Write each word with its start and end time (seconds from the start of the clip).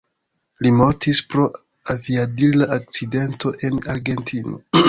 Li 0.65 0.71
mortis 0.77 1.19
pro 1.33 1.45
aviadila 1.95 2.71
akcidento 2.79 3.55
en 3.71 3.81
Argentino. 3.95 4.61